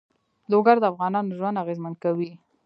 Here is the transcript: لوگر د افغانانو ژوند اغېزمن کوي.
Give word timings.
لوگر 0.51 0.75
د 0.79 0.83
افغانانو 0.91 1.35
ژوند 1.37 1.61
اغېزمن 1.63 1.93
کوي. 2.03 2.31